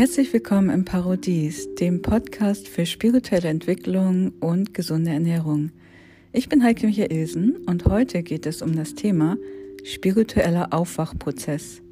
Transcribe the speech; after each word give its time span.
Herzlich 0.00 0.32
willkommen 0.32 0.70
im 0.70 0.86
Parodies, 0.86 1.74
dem 1.74 2.00
Podcast 2.00 2.68
für 2.68 2.86
spirituelle 2.86 3.50
Entwicklung 3.50 4.32
und 4.40 4.72
gesunde 4.72 5.10
Ernährung. 5.10 5.72
Ich 6.32 6.48
bin 6.48 6.64
Heike 6.64 6.86
Michaelsen 6.86 7.58
und 7.66 7.84
heute 7.84 8.22
geht 8.22 8.46
es 8.46 8.62
um 8.62 8.74
das 8.74 8.94
Thema 8.94 9.36
spiritueller 9.84 10.72
Aufwachprozess. 10.72 11.82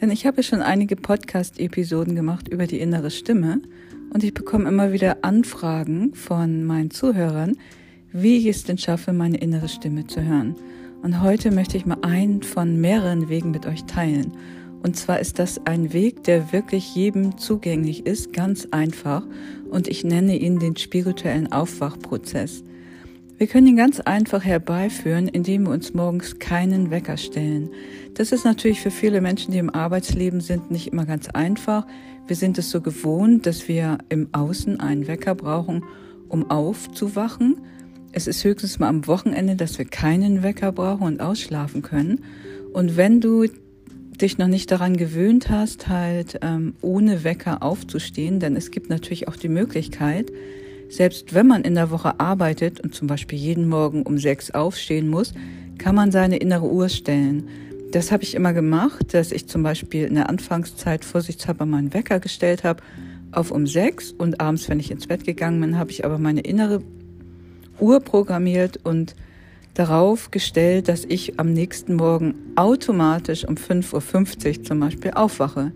Denn 0.00 0.10
ich 0.10 0.24
habe 0.24 0.42
schon 0.42 0.62
einige 0.62 0.96
Podcast-Episoden 0.96 2.16
gemacht 2.16 2.48
über 2.48 2.66
die 2.66 2.80
innere 2.80 3.10
Stimme 3.10 3.60
und 4.14 4.24
ich 4.24 4.32
bekomme 4.32 4.66
immer 4.66 4.94
wieder 4.94 5.18
Anfragen 5.20 6.14
von 6.14 6.64
meinen 6.64 6.90
Zuhörern, 6.90 7.58
wie 8.10 8.38
ich 8.38 8.46
es 8.46 8.64
denn 8.64 8.78
schaffe, 8.78 9.12
meine 9.12 9.36
innere 9.36 9.68
Stimme 9.68 10.06
zu 10.06 10.24
hören. 10.24 10.54
Und 11.02 11.20
heute 11.20 11.50
möchte 11.50 11.76
ich 11.76 11.84
mal 11.84 11.98
einen 12.00 12.42
von 12.42 12.80
mehreren 12.80 13.28
Wegen 13.28 13.50
mit 13.50 13.66
euch 13.66 13.84
teilen. 13.84 14.32
Und 14.82 14.96
zwar 14.96 15.20
ist 15.20 15.38
das 15.38 15.66
ein 15.66 15.92
Weg, 15.92 16.24
der 16.24 16.52
wirklich 16.52 16.94
jedem 16.94 17.36
zugänglich 17.38 18.06
ist, 18.06 18.32
ganz 18.32 18.68
einfach. 18.70 19.22
Und 19.70 19.88
ich 19.88 20.04
nenne 20.04 20.36
ihn 20.36 20.58
den 20.58 20.76
spirituellen 20.76 21.52
Aufwachprozess. 21.52 22.64
Wir 23.36 23.46
können 23.46 23.68
ihn 23.68 23.76
ganz 23.76 24.00
einfach 24.00 24.44
herbeiführen, 24.44 25.26
indem 25.26 25.64
wir 25.64 25.72
uns 25.72 25.94
morgens 25.94 26.38
keinen 26.38 26.90
Wecker 26.90 27.16
stellen. 27.16 27.70
Das 28.14 28.32
ist 28.32 28.44
natürlich 28.44 28.80
für 28.80 28.90
viele 28.90 29.20
Menschen, 29.20 29.52
die 29.52 29.58
im 29.58 29.70
Arbeitsleben 29.70 30.40
sind, 30.40 30.70
nicht 30.70 30.88
immer 30.88 31.06
ganz 31.06 31.28
einfach. 31.28 31.86
Wir 32.26 32.36
sind 32.36 32.58
es 32.58 32.70
so 32.70 32.80
gewohnt, 32.80 33.46
dass 33.46 33.66
wir 33.66 33.98
im 34.08 34.28
Außen 34.32 34.80
einen 34.80 35.06
Wecker 35.06 35.34
brauchen, 35.34 35.84
um 36.28 36.50
aufzuwachen. 36.50 37.56
Es 38.12 38.26
ist 38.26 38.44
höchstens 38.44 38.78
mal 38.78 38.88
am 38.88 39.06
Wochenende, 39.06 39.56
dass 39.56 39.78
wir 39.78 39.86
keinen 39.86 40.42
Wecker 40.42 40.72
brauchen 40.72 41.06
und 41.06 41.20
ausschlafen 41.20 41.80
können. 41.80 42.20
Und 42.72 42.96
wenn 42.96 43.20
du 43.20 43.46
dich 44.20 44.38
noch 44.38 44.46
nicht 44.46 44.70
daran 44.70 44.96
gewöhnt 44.96 45.50
hast, 45.50 45.88
halt 45.88 46.38
ähm, 46.42 46.74
ohne 46.82 47.24
Wecker 47.24 47.62
aufzustehen, 47.62 48.40
denn 48.40 48.56
es 48.56 48.70
gibt 48.70 48.90
natürlich 48.90 49.28
auch 49.28 49.36
die 49.36 49.48
Möglichkeit, 49.48 50.30
selbst 50.88 51.34
wenn 51.34 51.46
man 51.46 51.62
in 51.62 51.74
der 51.74 51.90
Woche 51.90 52.18
arbeitet 52.18 52.80
und 52.80 52.94
zum 52.94 53.06
Beispiel 53.06 53.38
jeden 53.38 53.68
Morgen 53.68 54.02
um 54.02 54.18
sechs 54.18 54.50
aufstehen 54.50 55.08
muss, 55.08 55.32
kann 55.78 55.94
man 55.94 56.10
seine 56.10 56.36
innere 56.36 56.68
Uhr 56.68 56.88
stellen. 56.88 57.48
Das 57.92 58.12
habe 58.12 58.22
ich 58.22 58.34
immer 58.34 58.52
gemacht, 58.52 59.14
dass 59.14 59.32
ich 59.32 59.46
zum 59.46 59.62
Beispiel 59.62 60.04
in 60.04 60.14
der 60.14 60.28
Anfangszeit 60.28 61.04
vorsichtshalber 61.04 61.66
meinen 61.66 61.94
Wecker 61.94 62.20
gestellt 62.20 62.64
habe 62.64 62.82
auf 63.32 63.50
um 63.50 63.66
sechs 63.66 64.12
und 64.12 64.40
abends, 64.40 64.68
wenn 64.68 64.80
ich 64.80 64.90
ins 64.90 65.06
Bett 65.06 65.24
gegangen 65.24 65.60
bin, 65.60 65.78
habe 65.78 65.90
ich 65.90 66.04
aber 66.04 66.18
meine 66.18 66.40
innere 66.40 66.82
Uhr 67.78 68.00
programmiert 68.00 68.78
und 68.84 69.14
darauf 69.80 70.30
gestellt, 70.30 70.88
dass 70.88 71.06
ich 71.06 71.40
am 71.40 71.54
nächsten 71.54 71.94
Morgen 71.94 72.34
automatisch 72.54 73.46
um 73.46 73.54
5.50 73.54 74.58
Uhr 74.58 74.64
zum 74.64 74.80
Beispiel 74.80 75.12
aufwache. 75.12 75.72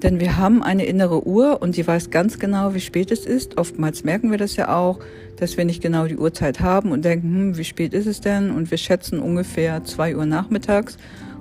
Denn 0.00 0.20
wir 0.20 0.36
haben 0.36 0.62
eine 0.62 0.84
innere 0.84 1.26
Uhr 1.26 1.60
und 1.60 1.76
die 1.76 1.84
weiß 1.84 2.10
ganz 2.10 2.38
genau, 2.38 2.74
wie 2.74 2.80
spät 2.80 3.10
es 3.10 3.26
ist. 3.26 3.58
Oftmals 3.58 4.04
merken 4.04 4.30
wir 4.30 4.38
das 4.38 4.54
ja 4.54 4.76
auch, 4.76 5.00
dass 5.38 5.56
wir 5.56 5.64
nicht 5.64 5.82
genau 5.82 6.06
die 6.06 6.16
Uhrzeit 6.16 6.60
haben 6.60 6.92
und 6.92 7.04
denken, 7.04 7.34
hm, 7.34 7.58
wie 7.58 7.64
spät 7.64 7.94
ist 7.94 8.06
es 8.06 8.20
denn? 8.20 8.52
Und 8.52 8.70
wir 8.70 8.78
schätzen 8.78 9.18
ungefähr 9.18 9.82
zwei 9.82 10.14
Uhr 10.14 10.26
nachmittags. 10.26 10.96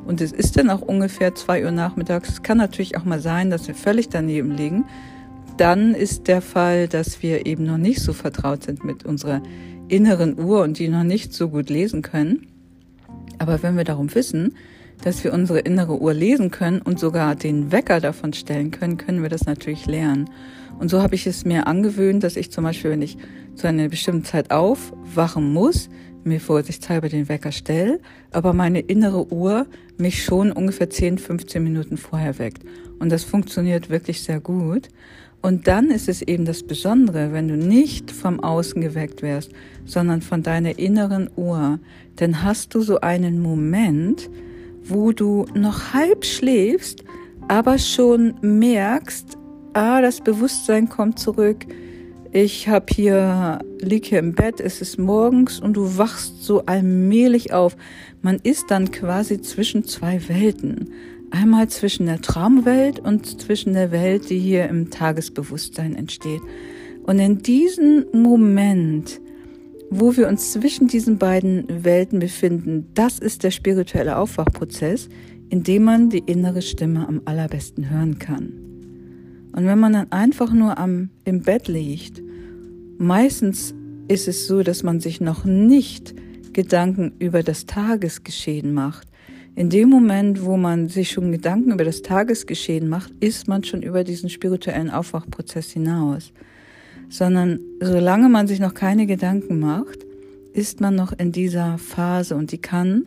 Und 0.07 0.21
es 0.21 0.31
ist 0.31 0.57
dann 0.57 0.71
auch 0.71 0.81
ungefähr 0.81 1.35
zwei 1.35 1.63
Uhr 1.63 1.71
nachmittags. 1.71 2.29
Es 2.29 2.41
kann 2.41 2.57
natürlich 2.57 2.97
auch 2.97 3.05
mal 3.05 3.19
sein, 3.19 3.51
dass 3.51 3.67
wir 3.67 3.75
völlig 3.75 4.09
daneben 4.09 4.49
liegen. 4.49 4.85
Dann 5.57 5.93
ist 5.93 6.27
der 6.27 6.41
Fall, 6.41 6.87
dass 6.87 7.21
wir 7.21 7.45
eben 7.45 7.65
noch 7.65 7.77
nicht 7.77 8.01
so 8.01 8.11
vertraut 8.11 8.63
sind 8.63 8.83
mit 8.83 9.05
unserer 9.05 9.41
inneren 9.87 10.39
Uhr 10.39 10.61
und 10.63 10.79
die 10.79 10.87
noch 10.87 11.03
nicht 11.03 11.33
so 11.33 11.49
gut 11.49 11.69
lesen 11.69 12.01
können. 12.01 12.47
Aber 13.37 13.61
wenn 13.63 13.77
wir 13.77 13.83
darum 13.83 14.13
wissen, 14.15 14.55
dass 15.03 15.23
wir 15.23 15.33
unsere 15.33 15.59
innere 15.59 15.99
Uhr 15.99 16.13
lesen 16.13 16.51
können 16.51 16.81
und 16.81 16.99
sogar 16.99 17.35
den 17.35 17.71
Wecker 17.71 17.99
davon 17.99 18.33
stellen 18.33 18.71
können, 18.71 18.97
können 18.97 19.21
wir 19.21 19.29
das 19.29 19.45
natürlich 19.45 19.85
lernen. 19.85 20.29
Und 20.79 20.89
so 20.89 21.01
habe 21.01 21.15
ich 21.15 21.27
es 21.27 21.45
mir 21.45 21.67
angewöhnt, 21.67 22.23
dass 22.23 22.35
ich 22.35 22.51
zum 22.51 22.63
Beispiel, 22.63 22.91
wenn 22.91 23.01
ich 23.01 23.17
zu 23.55 23.67
einer 23.67 23.87
bestimmten 23.89 24.25
Zeit 24.25 24.51
aufwachen 24.51 25.53
muss, 25.53 25.89
mir 26.23 26.41
vorsichtshalber 26.41 27.07
den 27.07 27.29
Wecker 27.29 27.51
stelle, 27.51 27.99
aber 28.31 28.53
meine 28.53 28.79
innere 28.79 29.31
Uhr 29.31 29.67
mich 29.97 30.23
schon 30.23 30.51
ungefähr 30.51 30.89
10, 30.89 31.19
15 31.19 31.63
Minuten 31.63 31.97
vorher 31.97 32.39
weckt. 32.39 32.63
Und 32.99 33.11
das 33.11 33.23
funktioniert 33.23 33.89
wirklich 33.89 34.23
sehr 34.23 34.39
gut. 34.39 34.89
Und 35.45 35.67
dann 35.67 35.91
ist 35.91 36.09
es 36.09 36.23
eben 36.23 36.43
das 36.45 36.63
Besondere, 36.63 37.31
wenn 37.31 37.47
du 37.47 37.55
nicht 37.55 38.09
vom 38.09 38.39
Außen 38.39 38.81
geweckt 38.81 39.21
wirst, 39.21 39.51
sondern 39.85 40.23
von 40.23 40.41
deiner 40.41 40.79
inneren 40.79 41.29
Uhr, 41.35 41.77
dann 42.15 42.41
hast 42.41 42.73
du 42.73 42.81
so 42.81 43.01
einen 43.01 43.39
Moment, 43.39 44.27
wo 44.83 45.11
du 45.11 45.45
noch 45.53 45.93
halb 45.93 46.25
schläfst, 46.25 47.03
aber 47.47 47.77
schon 47.77 48.33
merkst, 48.41 49.37
ah, 49.73 50.01
das 50.01 50.19
Bewusstsein 50.19 50.89
kommt 50.89 51.19
zurück. 51.19 51.67
Ich 52.31 52.67
habe 52.67 52.87
hier 52.89 53.59
lieg 53.81 54.07
hier 54.07 54.17
im 54.17 54.33
Bett, 54.33 54.59
es 54.59 54.81
ist 54.81 54.97
morgens 54.97 55.59
und 55.59 55.73
du 55.73 55.99
wachst 55.99 56.43
so 56.43 56.65
allmählich 56.65 57.53
auf. 57.53 57.77
Man 58.23 58.39
ist 58.41 58.71
dann 58.71 58.89
quasi 58.89 59.39
zwischen 59.41 59.83
zwei 59.83 60.27
Welten. 60.27 60.89
Einmal 61.31 61.69
zwischen 61.69 62.05
der 62.05 62.21
Traumwelt 62.21 62.99
und 62.99 63.41
zwischen 63.41 63.73
der 63.73 63.91
Welt, 63.91 64.29
die 64.29 64.39
hier 64.39 64.69
im 64.69 64.89
Tagesbewusstsein 64.89 65.95
entsteht. 65.95 66.41
Und 67.03 67.19
in 67.19 67.39
diesem 67.39 68.05
Moment, 68.13 69.21
wo 69.89 70.15
wir 70.17 70.27
uns 70.27 70.51
zwischen 70.51 70.87
diesen 70.87 71.17
beiden 71.17 71.65
Welten 71.83 72.19
befinden, 72.19 72.87
das 72.93 73.19
ist 73.19 73.43
der 73.43 73.51
spirituelle 73.51 74.17
Aufwachprozess, 74.17 75.09
in 75.49 75.63
dem 75.63 75.83
man 75.83 76.09
die 76.09 76.23
innere 76.25 76.61
Stimme 76.61 77.07
am 77.07 77.21
allerbesten 77.25 77.89
hören 77.89 78.17
kann. 78.17 78.53
Und 79.55 79.65
wenn 79.67 79.79
man 79.79 79.93
dann 79.93 80.11
einfach 80.11 80.51
nur 80.51 80.77
am, 80.77 81.09
im 81.23 81.41
Bett 81.41 81.67
liegt, 81.67 82.21
meistens 82.97 83.73
ist 84.07 84.27
es 84.27 84.47
so, 84.47 84.63
dass 84.63 84.83
man 84.83 84.99
sich 84.99 85.21
noch 85.21 85.45
nicht 85.45 86.13
Gedanken 86.53 87.13
über 87.19 87.43
das 87.43 87.65
Tagesgeschehen 87.65 88.73
macht, 88.73 89.07
in 89.55 89.69
dem 89.69 89.89
Moment, 89.89 90.43
wo 90.43 90.57
man 90.57 90.89
sich 90.89 91.11
schon 91.11 91.31
Gedanken 91.31 91.71
über 91.71 91.85
das 91.85 92.01
Tagesgeschehen 92.01 92.89
macht, 92.89 93.13
ist 93.21 93.47
man 93.47 93.63
schon 93.63 93.81
über 93.81 94.03
diesen 94.03 94.29
spirituellen 94.29 94.89
Aufwachprozess 94.89 95.71
hinaus. 95.71 96.33
Sondern 97.07 97.59
solange 97.79 98.27
man 98.27 98.47
sich 98.47 98.59
noch 98.59 98.73
keine 98.73 99.05
Gedanken 99.05 99.59
macht, 99.59 99.99
ist 100.53 100.81
man 100.81 100.95
noch 100.95 101.13
in 101.13 101.31
dieser 101.31 101.77
Phase 101.77 102.35
und 102.35 102.51
die 102.51 102.57
kann 102.57 103.05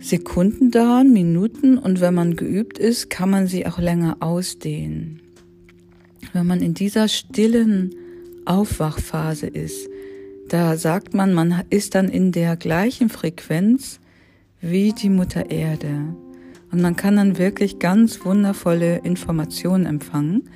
Sekunden 0.00 0.70
dauern, 0.70 1.12
Minuten 1.12 1.76
und 1.76 2.00
wenn 2.00 2.14
man 2.14 2.36
geübt 2.36 2.78
ist, 2.78 3.10
kann 3.10 3.30
man 3.30 3.46
sie 3.46 3.66
auch 3.66 3.78
länger 3.78 4.18
ausdehnen. 4.20 5.20
Wenn 6.32 6.46
man 6.46 6.60
in 6.60 6.74
dieser 6.74 7.08
stillen 7.08 7.94
Aufwachphase 8.44 9.46
ist, 9.46 9.88
da 10.48 10.76
sagt 10.76 11.14
man, 11.14 11.34
man 11.34 11.62
ist 11.70 11.94
dann 11.94 12.08
in 12.08 12.32
der 12.32 12.56
gleichen 12.56 13.08
Frequenz, 13.08 13.98
wie 14.60 14.92
die 14.92 15.10
Mutter 15.10 15.50
Erde. 15.50 16.14
Und 16.70 16.82
man 16.82 16.96
kann 16.96 17.16
dann 17.16 17.38
wirklich 17.38 17.78
ganz 17.78 18.24
wundervolle 18.24 18.98
Informationen 18.98 19.86
empfangen, 19.86 20.48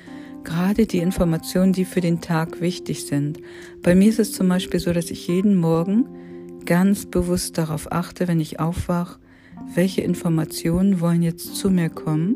gerade 0.43 0.85
die 0.85 0.99
Informationen, 0.99 1.73
die 1.73 1.85
für 1.85 2.01
den 2.01 2.21
Tag 2.21 2.61
wichtig 2.61 3.05
sind. 3.05 3.39
Bei 3.81 3.95
mir 3.95 4.09
ist 4.09 4.19
es 4.19 4.33
zum 4.33 4.49
Beispiel 4.49 4.79
so, 4.79 4.93
dass 4.93 5.09
ich 5.09 5.27
jeden 5.27 5.55
Morgen 5.55 6.05
ganz 6.65 7.05
bewusst 7.05 7.57
darauf 7.57 7.91
achte, 7.91 8.27
wenn 8.27 8.39
ich 8.39 8.59
aufwache, 8.59 9.19
welche 9.73 10.01
Informationen 10.01 10.99
wollen 10.99 11.21
jetzt 11.21 11.55
zu 11.55 11.69
mir 11.69 11.89
kommen, 11.89 12.35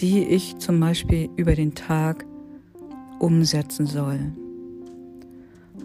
die 0.00 0.24
ich 0.24 0.58
zum 0.58 0.80
Beispiel 0.80 1.28
über 1.36 1.54
den 1.54 1.74
Tag 1.74 2.24
umsetzen 3.18 3.86
soll. 3.86 4.32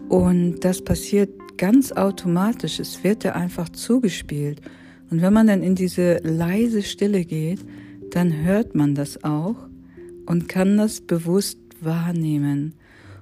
Und 0.08 0.60
das 0.60 0.82
passiert 0.82 1.30
ganz 1.58 1.92
automatisch. 1.92 2.80
Es 2.80 3.04
wird 3.04 3.24
dir 3.24 3.34
einfach 3.34 3.68
zugespielt. 3.68 4.62
Und 5.10 5.20
wenn 5.20 5.32
man 5.32 5.46
dann 5.46 5.62
in 5.62 5.74
diese 5.74 6.18
leise 6.22 6.82
Stille 6.82 7.24
geht, 7.24 7.60
dann 8.10 8.44
hört 8.44 8.74
man 8.74 8.94
das 8.94 9.22
auch 9.24 9.56
und 10.26 10.48
kann 10.48 10.76
das 10.78 11.00
bewusst 11.00 11.58
wahrnehmen. 11.80 12.74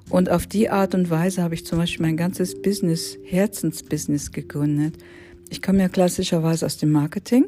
Und 0.08 0.30
auf 0.30 0.46
die 0.46 0.70
Art 0.70 0.94
und 0.94 1.10
Weise 1.10 1.42
habe 1.42 1.54
ich 1.54 1.66
zum 1.66 1.78
Beispiel 1.78 2.06
mein 2.06 2.16
ganzes 2.16 2.60
Business, 2.62 3.18
Herzensbusiness 3.24 4.30
gegründet. 4.30 4.96
Ich 5.48 5.62
komme 5.62 5.80
ja 5.80 5.88
klassischerweise 5.88 6.66
aus 6.66 6.76
dem 6.76 6.92
Marketing. 6.92 7.46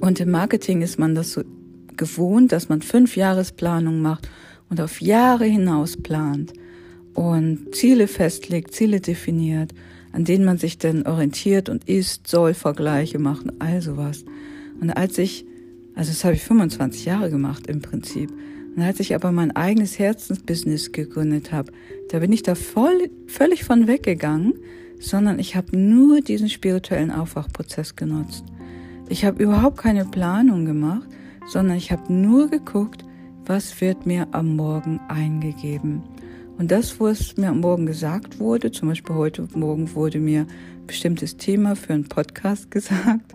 Und 0.00 0.20
im 0.20 0.30
Marketing 0.30 0.80
ist 0.80 0.98
man 0.98 1.14
das 1.14 1.32
so 1.32 1.42
gewohnt, 1.96 2.52
dass 2.52 2.70
man 2.70 2.80
fünf 2.80 3.16
Jahresplanung 3.16 4.00
macht 4.00 4.28
und 4.70 4.80
auf 4.80 5.02
Jahre 5.02 5.44
hinaus 5.44 5.98
plant 5.98 6.54
und 7.14 7.74
Ziele 7.74 8.08
festlegt, 8.08 8.74
Ziele 8.74 9.00
definiert, 9.00 9.72
an 10.12 10.24
denen 10.24 10.44
man 10.44 10.58
sich 10.58 10.78
dann 10.78 11.06
orientiert 11.06 11.68
und 11.68 11.88
ist, 11.88 12.26
soll, 12.26 12.54
Vergleiche 12.54 13.18
machen, 13.18 13.52
all 13.58 13.80
sowas. 13.80 14.24
Und 14.80 14.90
als 14.90 15.18
ich, 15.18 15.44
also 15.94 16.10
das 16.10 16.24
habe 16.24 16.34
ich 16.34 16.42
25 16.42 17.04
Jahre 17.04 17.30
gemacht 17.30 17.66
im 17.66 17.82
Prinzip, 17.82 18.30
und 18.76 18.82
als 18.82 19.00
ich 19.00 19.14
aber 19.14 19.32
mein 19.32 19.54
eigenes 19.56 19.98
Herzensbusiness 19.98 20.92
gegründet 20.92 21.52
habe, 21.52 21.72
da 22.10 22.20
bin 22.20 22.32
ich 22.32 22.42
da 22.42 22.54
voll, 22.54 23.10
völlig 23.26 23.64
von 23.64 23.86
weggegangen, 23.86 24.54
sondern 25.00 25.38
ich 25.38 25.56
habe 25.56 25.76
nur 25.76 26.20
diesen 26.20 26.48
spirituellen 26.48 27.10
Aufwachprozess 27.10 27.96
genutzt. 27.96 28.44
Ich 29.08 29.24
habe 29.24 29.42
überhaupt 29.42 29.78
keine 29.78 30.04
Planung 30.04 30.66
gemacht, 30.66 31.08
sondern 31.48 31.76
ich 31.76 31.90
habe 31.90 32.12
nur 32.12 32.48
geguckt, 32.48 33.04
was 33.44 33.80
wird 33.80 34.06
mir 34.06 34.28
am 34.30 34.54
Morgen 34.54 35.00
eingegeben. 35.08 36.02
Und 36.60 36.70
das, 36.70 37.00
was 37.00 37.38
mir 37.38 37.48
am 37.48 37.60
Morgen 37.60 37.86
gesagt 37.86 38.38
wurde, 38.38 38.70
zum 38.70 38.88
Beispiel 38.88 39.16
heute 39.16 39.48
Morgen 39.54 39.94
wurde 39.94 40.18
mir 40.18 40.40
ein 40.40 40.86
bestimmtes 40.86 41.38
Thema 41.38 41.74
für 41.74 41.94
einen 41.94 42.04
Podcast 42.04 42.70
gesagt. 42.70 43.34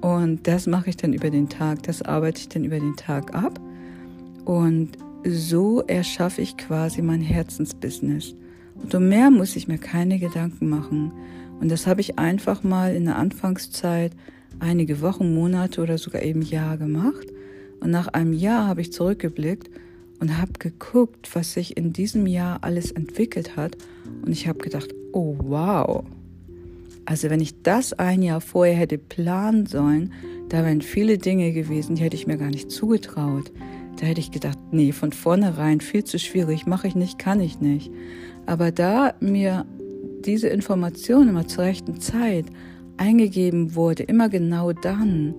Und 0.00 0.46
das 0.46 0.68
mache 0.68 0.90
ich 0.90 0.96
dann 0.96 1.14
über 1.14 1.30
den 1.30 1.48
Tag, 1.48 1.82
das 1.82 2.02
arbeite 2.02 2.38
ich 2.38 2.48
dann 2.48 2.62
über 2.62 2.78
den 2.78 2.94
Tag 2.94 3.34
ab. 3.34 3.58
Und 4.44 4.90
so 5.26 5.82
erschaffe 5.88 6.42
ich 6.42 6.56
quasi 6.56 7.02
mein 7.02 7.22
Herzensbusiness. 7.22 8.36
Und 8.80 8.94
um 8.94 9.08
mehr 9.08 9.32
muss 9.32 9.56
ich 9.56 9.66
mir 9.66 9.78
keine 9.78 10.20
Gedanken 10.20 10.68
machen. 10.68 11.10
Und 11.58 11.72
das 11.72 11.88
habe 11.88 12.02
ich 12.02 12.20
einfach 12.20 12.62
mal 12.62 12.94
in 12.94 13.06
der 13.06 13.16
Anfangszeit 13.16 14.12
einige 14.60 15.00
Wochen, 15.00 15.34
Monate 15.34 15.82
oder 15.82 15.98
sogar 15.98 16.22
eben 16.22 16.42
Jahr 16.42 16.76
gemacht. 16.76 17.26
Und 17.80 17.90
nach 17.90 18.06
einem 18.06 18.32
Jahr 18.32 18.68
habe 18.68 18.80
ich 18.80 18.92
zurückgeblickt 18.92 19.68
und 20.24 20.38
habe 20.38 20.54
geguckt, 20.58 21.34
was 21.34 21.52
sich 21.52 21.76
in 21.76 21.92
diesem 21.92 22.26
Jahr 22.26 22.60
alles 22.62 22.90
entwickelt 22.90 23.58
hat. 23.58 23.76
Und 24.24 24.32
ich 24.32 24.48
habe 24.48 24.58
gedacht, 24.60 24.88
oh 25.12 25.36
wow. 25.38 26.02
Also 27.04 27.28
wenn 27.28 27.42
ich 27.42 27.60
das 27.62 27.92
ein 27.92 28.22
Jahr 28.22 28.40
vorher 28.40 28.74
hätte 28.74 28.96
planen 28.96 29.66
sollen, 29.66 30.14
da 30.48 30.64
wären 30.64 30.80
viele 30.80 31.18
Dinge 31.18 31.52
gewesen, 31.52 31.96
die 31.96 32.02
hätte 32.02 32.16
ich 32.16 32.26
mir 32.26 32.38
gar 32.38 32.48
nicht 32.48 32.70
zugetraut. 32.70 33.52
Da 34.00 34.06
hätte 34.06 34.20
ich 34.22 34.30
gedacht, 34.30 34.58
nee, 34.72 34.92
von 34.92 35.12
vornherein 35.12 35.82
viel 35.82 36.04
zu 36.04 36.18
schwierig, 36.18 36.64
mache 36.64 36.88
ich 36.88 36.94
nicht, 36.94 37.18
kann 37.18 37.40
ich 37.40 37.60
nicht. 37.60 37.92
Aber 38.46 38.72
da 38.72 39.12
mir 39.20 39.66
diese 40.24 40.48
Information 40.48 41.28
immer 41.28 41.46
zur 41.46 41.64
rechten 41.64 42.00
Zeit 42.00 42.46
eingegeben 42.96 43.74
wurde, 43.74 44.04
immer 44.04 44.30
genau 44.30 44.72
dann, 44.72 45.34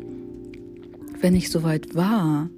wenn 1.22 1.36
ich 1.36 1.50
soweit 1.50 1.96
war, 1.96 2.52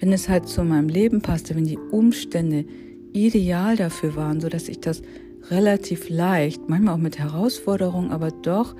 wenn 0.00 0.12
es 0.12 0.28
halt 0.28 0.48
zu 0.48 0.62
meinem 0.64 0.88
Leben 0.88 1.22
passte, 1.22 1.54
wenn 1.54 1.64
die 1.64 1.78
Umstände 1.78 2.64
ideal 3.12 3.76
dafür 3.76 4.16
waren, 4.16 4.40
so 4.40 4.48
dass 4.48 4.68
ich 4.68 4.80
das 4.80 5.02
relativ 5.50 6.08
leicht, 6.08 6.68
manchmal 6.68 6.94
auch 6.94 6.98
mit 6.98 7.18
Herausforderungen, 7.18 8.10
aber 8.10 8.30
doch 8.30 8.74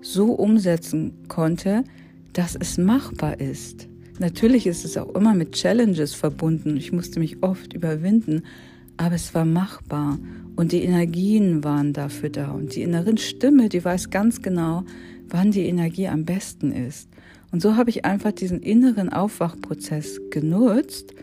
so 0.00 0.32
umsetzen 0.32 1.12
konnte, 1.28 1.84
dass 2.32 2.56
es 2.56 2.78
machbar 2.78 3.40
ist. 3.40 3.88
Natürlich 4.18 4.66
ist 4.66 4.84
es 4.84 4.96
auch 4.96 5.14
immer 5.14 5.34
mit 5.34 5.52
Challenges 5.52 6.14
verbunden. 6.14 6.76
Ich 6.76 6.92
musste 6.92 7.20
mich 7.20 7.42
oft 7.42 7.72
überwinden, 7.72 8.42
aber 8.96 9.14
es 9.14 9.34
war 9.34 9.46
machbar 9.46 10.18
und 10.56 10.72
die 10.72 10.82
Energien 10.82 11.64
waren 11.64 11.94
dafür 11.94 12.28
da 12.28 12.50
und 12.50 12.76
die 12.76 12.82
inneren 12.82 13.16
Stimme, 13.16 13.70
die 13.70 13.82
weiß 13.82 14.10
ganz 14.10 14.42
genau, 14.42 14.84
wann 15.28 15.52
die 15.52 15.66
Energie 15.66 16.06
am 16.06 16.26
besten 16.26 16.70
ist. 16.70 17.08
Und 17.50 17.62
so 17.62 17.76
habe 17.76 17.90
ich 17.90 18.04
einfach 18.04 18.32
diesen 18.32 18.60
inneren 18.60 19.08
Aufwachprozess 19.08 20.20
genutzt, 20.30 21.14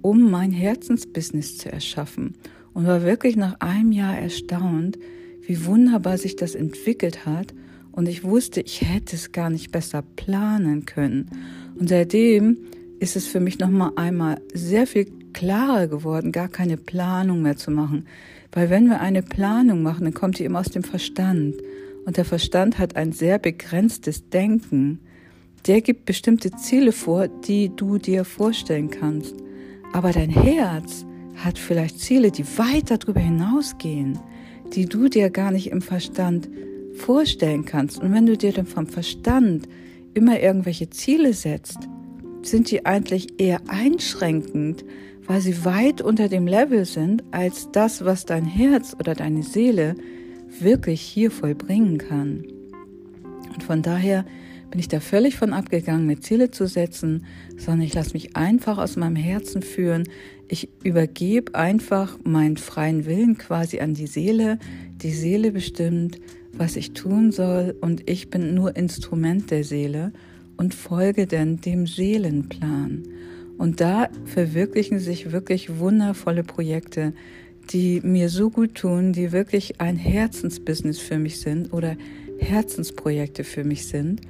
um 0.00 0.30
mein 0.30 0.52
Herzensbusiness 0.52 1.58
zu 1.58 1.72
erschaffen 1.72 2.34
und 2.72 2.86
war 2.86 3.02
wirklich 3.02 3.36
nach 3.36 3.60
einem 3.60 3.92
Jahr 3.92 4.16
erstaunt, 4.16 4.98
wie 5.46 5.64
wunderbar 5.64 6.18
sich 6.18 6.36
das 6.36 6.54
entwickelt 6.54 7.26
hat 7.26 7.54
und 7.92 8.08
ich 8.08 8.24
wusste, 8.24 8.62
ich 8.62 8.82
hätte 8.82 9.14
es 9.16 9.32
gar 9.32 9.50
nicht 9.50 9.70
besser 9.70 10.02
planen 10.16 10.86
können. 10.86 11.30
Und 11.78 11.90
seitdem 11.90 12.56
ist 13.00 13.16
es 13.16 13.26
für 13.26 13.40
mich 13.40 13.58
nochmal 13.58 13.92
einmal 13.96 14.40
sehr 14.54 14.86
viel 14.86 15.06
klarer 15.34 15.86
geworden, 15.88 16.32
gar 16.32 16.48
keine 16.48 16.78
Planung 16.78 17.42
mehr 17.42 17.56
zu 17.56 17.70
machen. 17.70 18.06
Weil 18.50 18.70
wenn 18.70 18.88
wir 18.88 19.00
eine 19.00 19.22
Planung 19.22 19.82
machen, 19.82 20.04
dann 20.04 20.14
kommt 20.14 20.38
die 20.38 20.44
immer 20.44 20.60
aus 20.60 20.70
dem 20.70 20.84
Verstand. 20.84 21.54
Und 22.04 22.16
der 22.16 22.24
Verstand 22.24 22.78
hat 22.78 22.96
ein 22.96 23.12
sehr 23.12 23.38
begrenztes 23.38 24.28
Denken. 24.30 25.00
Der 25.66 25.80
gibt 25.80 26.06
bestimmte 26.06 26.50
Ziele 26.50 26.90
vor, 26.90 27.28
die 27.28 27.70
du 27.74 27.98
dir 27.98 28.24
vorstellen 28.24 28.90
kannst. 28.90 29.36
Aber 29.92 30.10
dein 30.10 30.30
Herz 30.30 31.06
hat 31.36 31.56
vielleicht 31.56 32.00
Ziele, 32.00 32.32
die 32.32 32.44
weit 32.58 32.90
darüber 32.90 33.20
hinausgehen, 33.20 34.18
die 34.74 34.86
du 34.86 35.08
dir 35.08 35.30
gar 35.30 35.52
nicht 35.52 35.70
im 35.70 35.80
Verstand 35.80 36.48
vorstellen 36.94 37.64
kannst. 37.64 38.00
Und 38.00 38.12
wenn 38.12 38.26
du 38.26 38.36
dir 38.36 38.52
dann 38.52 38.66
vom 38.66 38.86
Verstand 38.88 39.68
immer 40.14 40.40
irgendwelche 40.40 40.90
Ziele 40.90 41.32
setzt, 41.32 41.88
sind 42.42 42.70
die 42.70 42.84
eigentlich 42.84 43.40
eher 43.40 43.60
einschränkend, 43.68 44.84
weil 45.26 45.40
sie 45.40 45.64
weit 45.64 46.00
unter 46.00 46.28
dem 46.28 46.48
Level 46.48 46.84
sind 46.84 47.22
als 47.30 47.70
das, 47.70 48.04
was 48.04 48.26
dein 48.26 48.44
Herz 48.44 48.96
oder 48.98 49.14
deine 49.14 49.44
Seele 49.44 49.94
wirklich 50.60 51.00
hier 51.00 51.30
vollbringen 51.30 51.98
kann. 51.98 52.44
Und 53.54 53.62
von 53.62 53.82
daher 53.82 54.24
bin 54.72 54.80
ich 54.80 54.88
da 54.88 55.00
völlig 55.00 55.36
von 55.36 55.52
abgegangen, 55.52 56.06
mir 56.06 56.20
Ziele 56.20 56.50
zu 56.50 56.66
setzen, 56.66 57.26
sondern 57.58 57.82
ich 57.82 57.92
lasse 57.92 58.14
mich 58.14 58.36
einfach 58.36 58.78
aus 58.78 58.96
meinem 58.96 59.16
Herzen 59.16 59.60
führen. 59.60 60.04
Ich 60.48 60.70
übergebe 60.82 61.54
einfach 61.54 62.18
meinen 62.24 62.56
freien 62.56 63.04
Willen 63.04 63.36
quasi 63.36 63.80
an 63.80 63.92
die 63.92 64.06
Seele. 64.06 64.58
Die 65.02 65.10
Seele 65.10 65.52
bestimmt, 65.52 66.18
was 66.54 66.76
ich 66.76 66.92
tun 66.92 67.32
soll 67.32 67.76
und 67.82 68.08
ich 68.08 68.30
bin 68.30 68.54
nur 68.54 68.74
Instrument 68.74 69.50
der 69.50 69.62
Seele 69.62 70.10
und 70.56 70.74
folge 70.74 71.26
dann 71.26 71.60
dem 71.60 71.86
Seelenplan. 71.86 73.02
Und 73.58 73.82
da 73.82 74.08
verwirklichen 74.24 74.98
sich 75.00 75.32
wirklich 75.32 75.80
wundervolle 75.80 76.44
Projekte, 76.44 77.12
die 77.68 78.00
mir 78.00 78.30
so 78.30 78.48
gut 78.48 78.76
tun, 78.76 79.12
die 79.12 79.32
wirklich 79.32 79.82
ein 79.82 79.96
Herzensbusiness 79.96 80.98
für 80.98 81.18
mich 81.18 81.40
sind 81.40 81.74
oder 81.74 81.94
Herzensprojekte 82.38 83.44
für 83.44 83.64
mich 83.64 83.86
sind. 83.86 84.22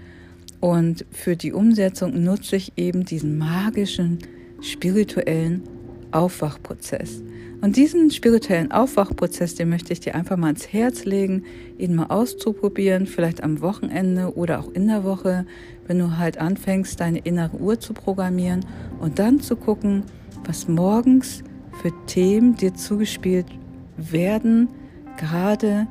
Und 0.62 1.04
für 1.10 1.34
die 1.34 1.52
Umsetzung 1.52 2.22
nutze 2.22 2.54
ich 2.54 2.74
eben 2.76 3.04
diesen 3.04 3.36
magischen, 3.36 4.20
spirituellen 4.60 5.64
Aufwachprozess. 6.12 7.20
Und 7.60 7.74
diesen 7.76 8.12
spirituellen 8.12 8.70
Aufwachprozess, 8.70 9.56
den 9.56 9.70
möchte 9.70 9.92
ich 9.92 9.98
dir 9.98 10.14
einfach 10.14 10.36
mal 10.36 10.46
ans 10.46 10.72
Herz 10.72 11.04
legen, 11.04 11.42
ihn 11.78 11.96
mal 11.96 12.06
auszuprobieren, 12.06 13.06
vielleicht 13.06 13.42
am 13.42 13.60
Wochenende 13.60 14.36
oder 14.36 14.60
auch 14.60 14.70
in 14.72 14.86
der 14.86 15.02
Woche, 15.02 15.46
wenn 15.88 15.98
du 15.98 16.16
halt 16.16 16.38
anfängst, 16.38 17.00
deine 17.00 17.18
innere 17.18 17.56
Uhr 17.56 17.80
zu 17.80 17.92
programmieren 17.92 18.64
und 19.00 19.18
dann 19.18 19.40
zu 19.40 19.56
gucken, 19.56 20.04
was 20.44 20.68
morgens 20.68 21.42
für 21.82 21.92
Themen 22.06 22.54
dir 22.54 22.72
zugespielt 22.74 23.46
werden, 23.96 24.68
gerade 25.16 25.88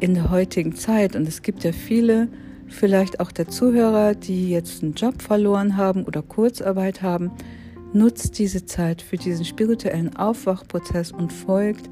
in 0.00 0.14
der 0.14 0.30
heutigen 0.30 0.74
Zeit. 0.74 1.14
Und 1.14 1.28
es 1.28 1.42
gibt 1.42 1.62
ja 1.62 1.72
viele, 1.72 2.28
vielleicht 2.68 3.20
auch 3.20 3.32
der 3.32 3.48
Zuhörer, 3.48 4.14
die 4.14 4.50
jetzt 4.50 4.82
einen 4.82 4.94
Job 4.94 5.22
verloren 5.22 5.76
haben 5.76 6.04
oder 6.04 6.22
Kurzarbeit 6.22 7.02
haben, 7.02 7.30
Nutzt 7.94 8.40
diese 8.40 8.66
Zeit 8.66 9.02
für 9.02 9.16
diesen 9.16 9.44
spirituellen 9.44 10.16
Aufwachprozess 10.16 11.12
und 11.12 11.32
folgt 11.32 11.88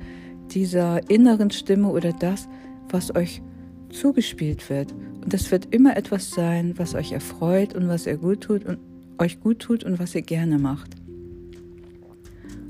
dieser 0.50 1.08
inneren 1.08 1.52
Stimme 1.52 1.90
oder 1.90 2.12
das, 2.12 2.48
was 2.88 3.14
euch 3.14 3.40
zugespielt 3.88 4.68
wird. 4.68 4.90
Und 5.22 5.32
das 5.32 5.52
wird 5.52 5.72
immer 5.72 5.96
etwas 5.96 6.30
sein, 6.30 6.74
was 6.76 6.96
euch 6.96 7.12
erfreut 7.12 7.76
und 7.76 7.86
was 7.86 8.08
ihr 8.08 8.16
gut 8.16 8.40
tut 8.40 8.64
und 8.64 8.78
euch 9.18 9.38
gut 9.38 9.60
tut 9.60 9.84
und 9.84 10.00
was 10.00 10.16
ihr 10.16 10.22
gerne 10.22 10.58
macht. 10.58 10.90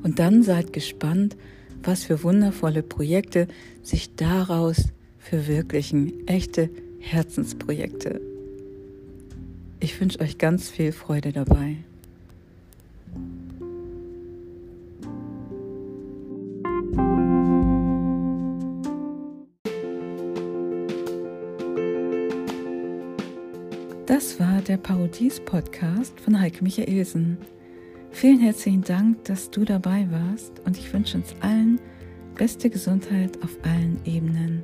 Und 0.03 0.19
dann 0.19 0.43
seid 0.43 0.75
gespannt, 0.75 1.39
was 1.83 2.05
für 2.05 2.23
wundervolle 2.23 2.83
Projekte 2.83 3.49
sich 3.81 4.15
daraus 4.15 4.89
verwirklichen. 5.19 6.29
Echte 6.29 6.69
Herzensprojekte. 7.03 8.21
Ich 9.81 10.01
wünsche 10.01 10.21
euch 10.21 10.39
ganz 10.39 10.71
viel 10.71 10.93
Freude 10.93 11.33
dabei. 11.33 11.77
Das 24.07 24.39
war 24.39 24.63
der 24.63 24.77
Parodies-Podcast 24.77 26.19
von 26.21 26.41
Heike 26.41 26.63
Michaelsen. 26.63 27.37
Vielen 28.13 28.39
herzlichen 28.39 28.83
Dank, 28.83 29.25
dass 29.25 29.51
du 29.51 29.65
dabei 29.65 30.07
warst 30.11 30.61
und 30.65 30.79
ich 30.79 30.93
wünsche 30.93 31.19
uns 31.19 31.35
allen 31.41 31.81
beste 32.37 32.71
Gesundheit 32.71 33.43
auf 33.43 33.57
allen 33.65 33.99
Ebenen. 34.05 34.63